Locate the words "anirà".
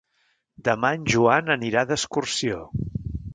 1.57-1.85